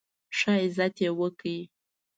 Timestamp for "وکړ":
1.19-1.55